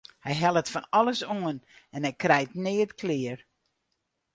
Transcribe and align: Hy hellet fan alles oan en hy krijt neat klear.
Hy 0.25 0.33
hellet 0.41 0.71
fan 0.73 0.89
alles 0.99 1.21
oan 1.35 1.57
en 1.95 2.05
hy 2.07 2.13
krijt 2.23 2.53
neat 2.63 2.91
klear. 3.01 3.39